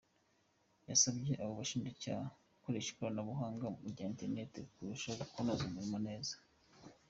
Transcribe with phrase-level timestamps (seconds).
[0.89, 6.35] Yasabye abo bashinjacyaha gukoresha ikoranabuhanga rya internet mu kurushaho kunoza umurimo neza.